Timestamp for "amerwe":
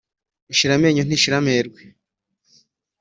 1.41-1.81